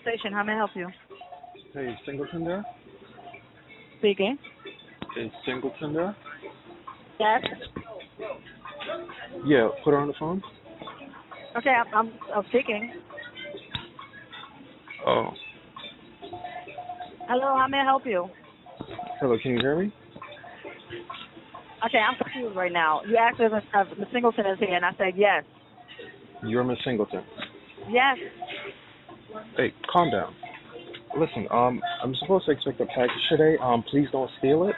Station. 0.00 0.32
How 0.32 0.42
may 0.42 0.52
I 0.52 0.56
help 0.56 0.70
you? 0.74 0.88
Hey, 1.74 1.86
is 1.86 1.98
Singleton 2.06 2.44
there? 2.44 2.64
Speaking. 3.98 4.38
Is 5.16 5.30
Singleton 5.44 5.92
there? 5.92 6.16
Yes. 7.18 7.42
Yeah, 9.46 9.68
put 9.84 9.92
her 9.92 9.98
on 9.98 10.08
the 10.08 10.14
phone. 10.18 10.42
Okay, 11.56 11.70
I'm, 11.70 11.86
I'm, 11.94 12.12
I'm 12.34 12.44
speaking. 12.48 12.92
Oh. 15.06 15.30
Hello, 17.28 17.56
how 17.56 17.66
may 17.68 17.78
I 17.78 17.84
help 17.84 18.06
you? 18.06 18.28
Hello, 19.20 19.38
can 19.42 19.52
you 19.52 19.58
hear 19.60 19.78
me? 19.78 19.92
Okay, 21.86 21.98
I'm 21.98 22.16
confused 22.16 22.56
right 22.56 22.72
now. 22.72 23.02
You 23.06 23.16
asked 23.16 23.40
if 23.40 23.52
Miss 23.98 24.08
Singleton 24.12 24.46
is 24.46 24.58
here, 24.58 24.74
and 24.74 24.84
I 24.84 24.92
said 24.96 25.14
yes. 25.16 25.44
You're 26.42 26.64
Miss 26.64 26.78
Singleton. 26.84 27.22
Yes. 27.88 28.16
Hey, 29.56 29.72
calm 29.92 30.10
down. 30.10 30.34
Listen, 31.18 31.46
um, 31.50 31.80
I'm 32.02 32.14
supposed 32.16 32.46
to 32.46 32.52
expect 32.52 32.80
a 32.80 32.86
package 32.86 33.10
today. 33.30 33.56
Um, 33.62 33.84
please 33.88 34.08
don't 34.10 34.30
steal 34.38 34.68
it. 34.68 34.74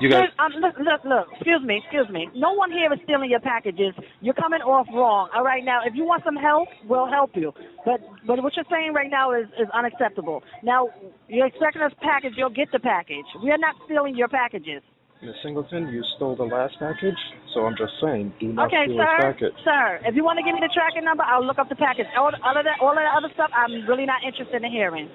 You 0.00 0.10
guys, 0.10 0.28
um, 0.38 0.52
look, 0.60 0.74
look, 0.78 1.04
look. 1.04 1.28
Excuse 1.34 1.62
me, 1.64 1.80
excuse 1.82 2.08
me. 2.10 2.28
No 2.34 2.52
one 2.52 2.70
here 2.70 2.92
is 2.92 2.98
stealing 3.04 3.30
your 3.30 3.40
packages. 3.40 3.94
You're 4.20 4.34
coming 4.34 4.60
off 4.60 4.86
wrong. 4.92 5.30
All 5.34 5.44
right, 5.44 5.64
now, 5.64 5.80
if 5.86 5.94
you 5.94 6.04
want 6.04 6.24
some 6.24 6.36
help, 6.36 6.68
we'll 6.88 7.08
help 7.08 7.30
you. 7.34 7.52
But, 7.86 8.00
but 8.26 8.42
what 8.42 8.54
you're 8.56 8.66
saying 8.70 8.92
right 8.94 9.10
now 9.10 9.32
is, 9.32 9.46
is 9.60 9.68
unacceptable. 9.72 10.42
Now, 10.62 10.88
you're 11.28 11.46
expecting 11.46 11.82
us 11.82 11.92
package, 12.02 12.32
you'll 12.36 12.50
get 12.50 12.70
the 12.72 12.80
package. 12.80 13.24
We 13.42 13.50
are 13.50 13.58
not 13.58 13.76
stealing 13.86 14.16
your 14.16 14.28
packages. 14.28 14.82
Miss 15.22 15.36
Singleton, 15.44 15.86
you 15.88 16.02
stole 16.16 16.34
the 16.34 16.42
last 16.42 16.74
package, 16.80 17.14
so 17.54 17.60
I'm 17.60 17.76
just 17.78 17.92
saying, 18.02 18.34
do 18.40 18.52
not 18.52 18.66
Okay, 18.66 18.90
steal 18.90 18.98
this 18.98 19.06
sir. 19.06 19.16
package. 19.22 19.54
Sir, 19.62 20.00
if 20.04 20.16
you 20.16 20.24
want 20.24 20.38
to 20.38 20.42
give 20.42 20.52
me 20.52 20.58
the 20.60 20.70
tracking 20.74 21.04
number, 21.04 21.22
I'll 21.22 21.46
look 21.46 21.58
up 21.60 21.68
the 21.68 21.76
package. 21.76 22.06
All, 22.18 22.32
all 22.42 22.58
of 22.58 22.64
that, 22.66 22.82
all 22.82 22.90
of 22.90 22.96
that 22.98 23.14
other 23.16 23.30
stuff, 23.34 23.50
I'm 23.54 23.86
really 23.86 24.04
not 24.04 24.24
interested 24.26 24.64
in 24.64 24.70
hearing. 24.72 25.08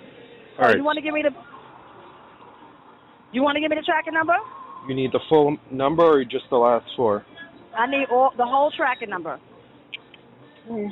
All 0.58 0.66
right, 0.66 0.78
You 0.78 0.84
want 0.84 0.96
to 0.96 1.02
give 1.02 1.14
me 1.14 1.24
the? 1.24 1.32
You 3.34 3.44
want 3.44 3.56
to 3.58 3.60
give 3.62 3.70
me 3.70 3.76
the 3.76 3.84
tracking 3.84 4.14
number? 4.14 4.34
you 4.88 4.96
need 4.96 5.12
the 5.12 5.20
full 5.28 5.58
number 5.70 6.04
or 6.04 6.24
just 6.24 6.46
the 6.50 6.56
last 6.56 6.86
four? 6.96 7.26
I 7.78 7.86
need 7.88 8.08
all 8.10 8.32
the 8.38 8.46
whole 8.46 8.72
tracking 8.72 9.10
number. 9.10 9.38
Hmm. 10.66 10.88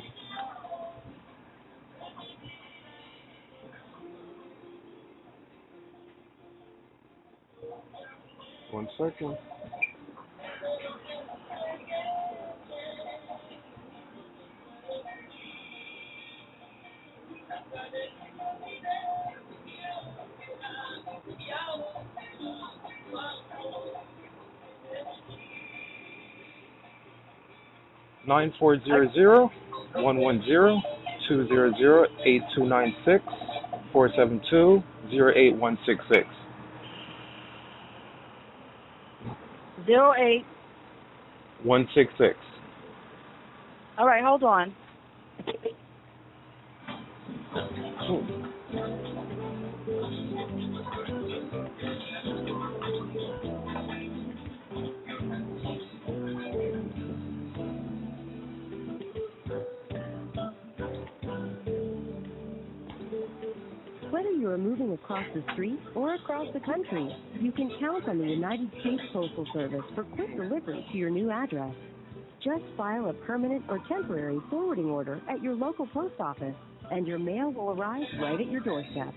One 8.72 8.88
second. 8.98 9.36
Nine 28.26 28.52
four 28.58 28.78
zero 28.84 29.08
zero 29.14 29.50
one 29.94 30.18
one 30.18 30.42
zero 30.44 30.80
two 31.28 31.46
zero 31.46 31.72
zero 31.78 32.06
eight 32.24 32.42
two 32.56 32.66
nine 32.66 32.94
six 33.04 33.22
four 33.92 34.10
seven 34.16 34.40
two 34.50 34.82
zero 35.10 35.32
eight 35.36 35.54
one 35.56 35.78
six 35.86 36.00
six. 36.12 36.26
Zero 39.86 40.12
eight. 40.18 40.44
One 41.62 41.88
six 41.94 42.12
six. 42.18 42.34
All 43.98 44.06
right, 44.06 44.22
hold 44.22 44.42
on. 44.42 44.74
Oh. 48.08 48.45
Are 64.56 64.58
moving 64.58 64.94
across 64.94 65.26
the 65.34 65.44
street 65.52 65.78
or 65.94 66.14
across 66.14 66.46
the 66.54 66.60
country, 66.60 67.14
you 67.42 67.52
can 67.52 67.70
count 67.78 68.08
on 68.08 68.16
the 68.16 68.24
United 68.24 68.70
States 68.80 69.02
Postal 69.12 69.46
Service 69.52 69.84
for 69.94 70.04
quick 70.04 70.34
delivery 70.34 70.82
to 70.90 70.96
your 70.96 71.10
new 71.10 71.30
address. 71.30 71.74
Just 72.42 72.64
file 72.74 73.10
a 73.10 73.12
permanent 73.26 73.62
or 73.68 73.78
temporary 73.86 74.40
forwarding 74.48 74.86
order 74.86 75.20
at 75.28 75.42
your 75.42 75.54
local 75.54 75.86
post 75.88 76.14
office, 76.20 76.54
and 76.90 77.06
your 77.06 77.18
mail 77.18 77.52
will 77.52 77.72
arrive 77.72 78.06
right 78.18 78.40
at 78.40 78.50
your 78.50 78.62
doorstep. 78.62 79.12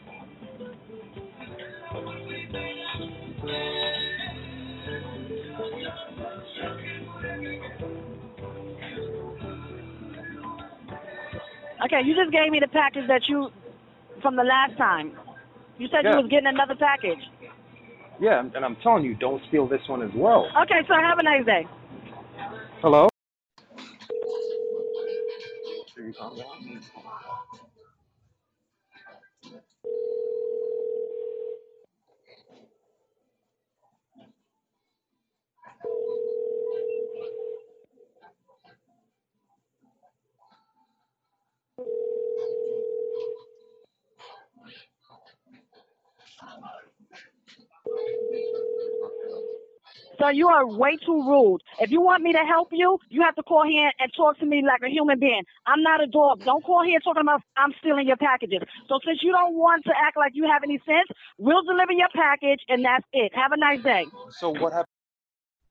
Okay, 11.85 12.01
you 12.03 12.13
just 12.13 12.33
gave 12.33 12.51
me 12.51 12.59
the 12.59 12.67
package 12.73 13.07
that 13.07 13.21
you 13.29 13.49
from 14.21 14.35
the 14.35 14.43
last 14.43 14.77
time. 14.77 15.13
You 15.79 15.87
said 15.87 16.03
Yeah. 16.03 16.11
you 16.11 16.17
was 16.17 16.27
getting 16.29 16.47
another 16.47 16.75
package. 16.75 17.23
Yeah, 18.19 18.39
and 18.41 18.65
I'm 18.65 18.75
telling 18.83 19.05
you, 19.05 19.15
don't 19.15 19.41
steal 19.47 19.65
this 19.65 19.87
one 19.87 20.01
as 20.01 20.11
well. 20.13 20.51
Okay, 20.63 20.83
sir. 20.85 20.99
Have 20.99 21.19
a 21.19 21.23
nice 21.23 21.45
day. 21.45 21.65
Hello? 22.81 23.07
Sir, 50.19 50.31
you 50.31 50.49
are 50.49 50.67
way 50.67 50.97
too 50.97 51.23
rude. 51.25 51.61
If 51.79 51.91
you 51.91 52.01
want 52.01 52.23
me 52.23 52.33
to 52.33 52.39
help 52.39 52.69
you, 52.73 52.99
you 53.09 53.21
have 53.21 53.35
to 53.35 53.43
call 53.43 53.63
here 53.65 53.89
and 53.99 54.11
talk 54.17 54.37
to 54.39 54.45
me 54.45 54.61
like 54.65 54.81
a 54.83 54.91
human 54.91 55.17
being. 55.17 55.43
I'm 55.65 55.81
not 55.81 56.03
a 56.03 56.07
dog. 56.07 56.43
Don't 56.43 56.61
call 56.63 56.83
here 56.83 56.99
talking 56.99 57.21
about 57.21 57.41
I'm 57.55 57.71
stealing 57.79 58.05
your 58.05 58.17
packages. 58.17 58.59
So 58.89 58.99
since 59.05 59.19
you 59.23 59.31
don't 59.31 59.55
want 59.55 59.85
to 59.85 59.91
act 59.91 60.17
like 60.17 60.33
you 60.35 60.45
have 60.51 60.61
any 60.63 60.77
sense, 60.79 61.07
we'll 61.37 61.63
deliver 61.63 61.93
your 61.93 62.09
package 62.13 62.59
and 62.67 62.83
that's 62.83 63.05
it. 63.13 63.31
Have 63.33 63.53
a 63.53 63.57
nice 63.57 63.81
day. 63.81 64.07
So 64.31 64.49
what 64.49 64.73
happened? 64.73 64.87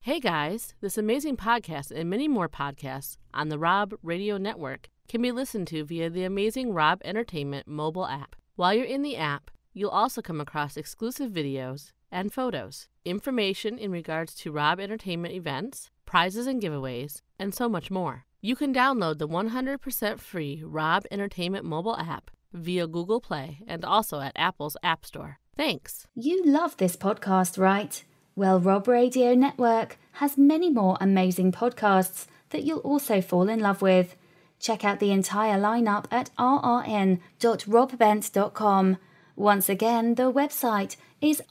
Hey 0.00 0.18
guys, 0.18 0.74
this 0.80 0.96
amazing 0.96 1.36
podcast 1.36 1.90
and 1.90 2.08
many 2.08 2.26
more 2.26 2.48
podcasts 2.48 3.18
on 3.34 3.50
the 3.50 3.58
Rob 3.58 3.94
Radio 4.02 4.38
Network 4.38 4.88
can 5.08 5.20
be 5.20 5.30
listened 5.30 5.66
to 5.68 5.84
via 5.84 6.08
the 6.08 6.24
amazing 6.24 6.72
Rob 6.72 7.02
Entertainment 7.04 7.68
mobile 7.68 8.06
app. 8.06 8.34
While 8.56 8.72
you're 8.72 8.86
in 8.86 9.02
the 9.02 9.16
app, 9.16 9.50
you'll 9.74 9.90
also 9.90 10.22
come 10.22 10.40
across 10.40 10.78
exclusive 10.78 11.32
videos 11.32 11.92
and 12.10 12.32
photos, 12.32 12.88
information 13.08 13.78
in 13.78 13.90
regards 13.90 14.34
to 14.36 14.52
Rob 14.52 14.78
Entertainment 14.78 15.34
events, 15.34 15.90
prizes 16.06 16.46
and 16.46 16.62
giveaways, 16.62 17.22
and 17.38 17.54
so 17.54 17.68
much 17.68 17.90
more. 17.90 18.24
You 18.40 18.54
can 18.54 18.72
download 18.72 19.18
the 19.18 19.26
100% 19.28 20.20
free 20.20 20.62
Rob 20.64 21.04
Entertainment 21.10 21.64
mobile 21.64 21.96
app 21.96 22.30
via 22.52 22.86
Google 22.86 23.20
Play 23.20 23.58
and 23.66 23.84
also 23.84 24.20
at 24.20 24.30
Apple's 24.36 24.76
App 24.82 25.04
Store. 25.04 25.38
Thanks. 25.56 26.06
You 26.14 26.44
love 26.44 26.76
this 26.76 26.94
podcast, 26.96 27.58
right? 27.58 28.04
Well, 28.36 28.60
Rob 28.60 28.86
Radio 28.86 29.34
Network 29.34 29.98
has 30.12 30.38
many 30.38 30.70
more 30.70 30.96
amazing 31.00 31.50
podcasts 31.50 32.28
that 32.50 32.62
you'll 32.62 32.78
also 32.78 33.20
fall 33.20 33.48
in 33.48 33.58
love 33.58 33.82
with. 33.82 34.14
Check 34.60 34.84
out 34.84 35.00
the 35.00 35.10
entire 35.10 35.58
lineup 35.58 36.04
at 36.12 36.30
rrn.robbent.com. 36.38 38.98
Once 39.36 39.68
again, 39.68 40.14
the 40.14 40.32
website 40.32 40.96
is 41.20 41.42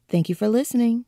Thank 0.08 0.28
you 0.28 0.34
for 0.36 0.48
listening. 0.48 1.06